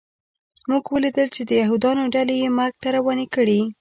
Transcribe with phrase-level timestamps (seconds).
[0.69, 3.61] موږ ولیدل چې د یهودانو ډلې یې مرګ ته روانې کړې